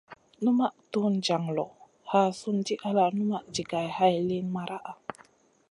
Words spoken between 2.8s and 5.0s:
ala numaʼ jigay hay liyn maraʼa.